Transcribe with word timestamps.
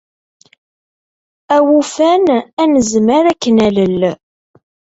A 1.55 1.57
win 1.65 1.73
yufan, 1.77 2.23
ad 2.61 2.67
nezmer 2.71 3.23
ad 3.31 3.37
k-nalel. 3.41 3.99